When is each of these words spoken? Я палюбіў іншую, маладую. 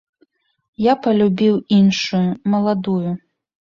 Я 0.85 0.93
палюбіў 1.03 1.55
іншую, 1.79 2.27
маладую. 2.59 3.19